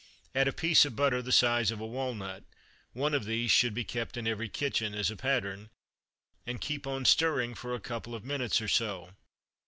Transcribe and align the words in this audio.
Add 0.33 0.47
a 0.47 0.51
piece 0.51 0.83
of 0.83 0.95
butter 0.95 1.21
the 1.21 1.31
size 1.31 1.69
of 1.69 1.79
a 1.79 1.85
walnut 1.85 2.43
(one 2.93 3.13
of 3.13 3.25
these 3.25 3.51
should 3.51 3.75
be 3.75 3.83
kept 3.83 4.17
in 4.17 4.25
every 4.25 4.49
kitchen 4.49 4.95
as 4.95 5.11
a 5.11 5.15
pattern), 5.15 5.69
and 6.43 6.59
keep 6.59 6.87
on 6.87 7.05
stirring 7.05 7.53
for 7.53 7.75
a 7.75 7.79
couple 7.79 8.15
of 8.15 8.25
minutes 8.25 8.63
or 8.63 8.67
so. 8.67 9.11